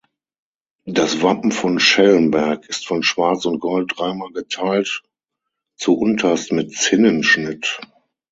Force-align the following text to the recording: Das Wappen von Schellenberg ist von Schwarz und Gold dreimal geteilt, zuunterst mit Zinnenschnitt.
Das 0.87 1.21
Wappen 1.21 1.51
von 1.51 1.79
Schellenberg 1.79 2.65
ist 2.67 2.87
von 2.87 3.03
Schwarz 3.03 3.45
und 3.45 3.59
Gold 3.59 3.91
dreimal 3.95 4.31
geteilt, 4.31 5.03
zuunterst 5.75 6.51
mit 6.53 6.73
Zinnenschnitt. 6.73 7.79